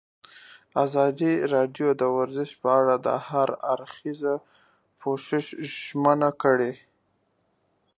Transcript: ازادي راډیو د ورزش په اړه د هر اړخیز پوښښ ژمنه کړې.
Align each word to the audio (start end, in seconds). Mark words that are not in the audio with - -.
ازادي 0.83 1.33
راډیو 1.53 1.87
د 2.01 2.03
ورزش 2.17 2.49
په 2.61 2.69
اړه 2.79 2.95
د 3.05 3.07
هر 3.27 3.49
اړخیز 3.73 4.21
پوښښ 4.99 5.37
ژمنه 5.77 6.29
کړې. 6.43 6.73